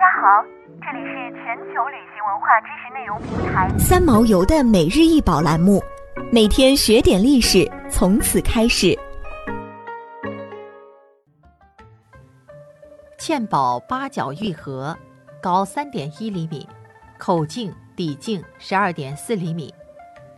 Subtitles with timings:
[0.00, 0.42] 家好，
[0.80, 5.78] 这里是全球旅行文化知识内容平台三毛游的每日一宝栏目，
[6.32, 8.98] 每天学点历史，从此开始。
[13.18, 14.96] 嵌宝八角玉盒，
[15.42, 16.66] 高三点一厘米，
[17.18, 19.70] 口径、底径十二点四厘米。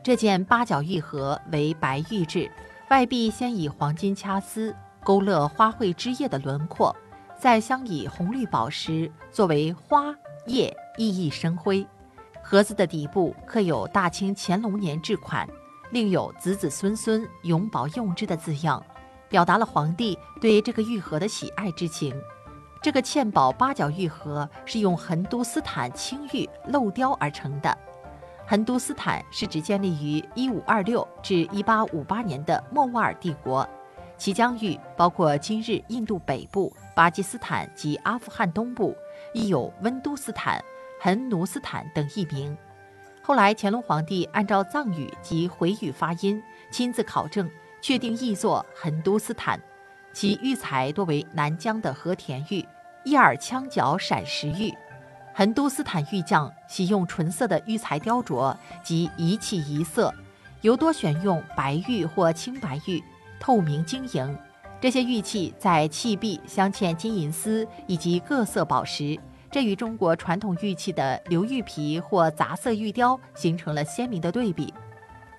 [0.02, 2.50] 这件八角玉盒为白玉制，
[2.90, 4.74] 外壁先以黄金掐丝
[5.04, 6.92] 勾勒花卉枝叶的轮廓。
[7.42, 10.14] 再镶以红绿宝石作为花
[10.46, 11.84] 叶，熠熠生辉。
[12.40, 15.44] 盒子的底部刻有大清乾隆年制款，
[15.90, 18.80] 另有子子孙孙永保用之的字样，
[19.28, 22.14] 表达了皇帝对这个玉盒的喜爱之情。
[22.80, 27.76] 这个嵌宝八角玉盒是用横都斯坦青玉镂雕而成的。
[28.46, 33.68] 横都斯坦是指建立于1526至1858年的莫卧儿帝国。
[34.16, 38.96] 其疆域包括今日印度北部、巴基斯坦及阿富汗东部，
[39.32, 40.62] 亦有温都斯坦、
[41.00, 42.56] 恒奴斯坦等译名。
[43.20, 47.48] 后来乾隆皇帝按照藏语及回语发音，亲自考证，
[47.80, 49.60] 确定译作恒都斯坦。
[50.12, 52.64] 其玉材多为南疆的和田玉、
[53.04, 54.72] 叶尔羌角闪石玉。
[55.34, 60.12] 恒都斯坦玉匠喜用纯色的玉材雕琢及一器一色，
[60.60, 63.02] 尤多选用白玉或青白玉。
[63.42, 64.38] 透明晶莹，
[64.80, 69.18] 这些玉器在器壁镶嵌金银丝以及各色宝石，
[69.50, 74.72] 这与中国传统玉器的鎏玉皮或杂色玉雕形成了鲜明的对比。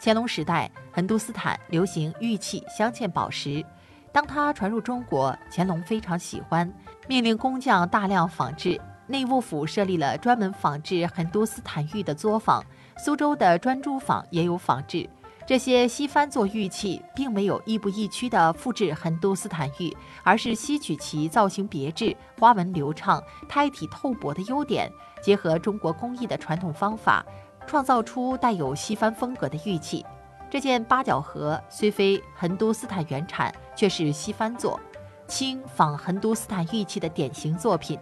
[0.02, 3.64] 乾隆时代，横都斯坦流行玉器镶嵌宝石，
[4.12, 6.70] 当它传入中国，乾隆非常喜欢，
[7.08, 8.78] 命令工匠大量仿制。
[9.08, 12.62] 内务府设立了专门仿制横都斯坦玉的作坊，
[12.98, 15.10] 苏州的专诸坊也有仿制。
[15.46, 24.90] 这些西番做玉器，并没有亦步亦趋地复制横都斯坦玉，而是吸取其造型别致、花纹流畅、胎体透薄的优点，
[25.22, 27.26] 结合中国工艺的传统方法，
[27.68, 30.06] 创造出带有西番风格的玉器。
[30.50, 34.80] 这件八角盒虽非横都斯坦原产，却是西番做，
[35.28, 38.00] 清仿横都斯坦玉器的典型作品。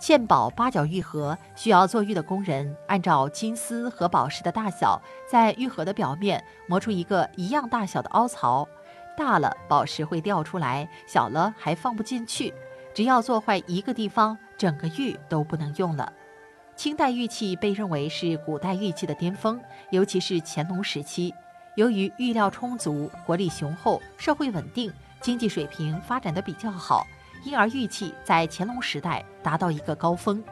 [0.00, 5.00] 嵌宝八角玉盒需要做玉的工人按照金丝和宝石的大小，
[5.30, 8.66] 在玉盒的表面磨出一个一样大小的凹槽，
[9.14, 12.52] 大了宝石会掉出来，小了还放不进去。
[12.94, 16.10] 只要做坏一个地方，整个玉都不能用了。
[16.74, 19.60] 清代玉器被认为是古代玉器的巅峰，
[19.90, 21.34] 尤其是乾隆时期，
[21.76, 24.90] 由于玉料充足、国力雄厚、社会稳定、
[25.20, 27.06] 经济水平发展的比较好。
[27.42, 30.42] 因而，玉器在乾隆时代达到一个高峰。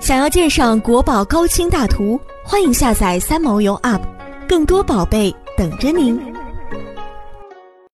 [0.00, 4.00] 想要鉴赏国宝高清大图，欢迎下载三毛游 App，
[4.48, 6.31] 更多宝贝等着您。